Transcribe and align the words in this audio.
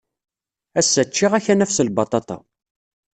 Ass-a, 0.79 1.03
ččiɣ 1.07 1.31
akanaf 1.33 1.71
s 1.73 1.77
lbaṭaṭa. 1.87 2.37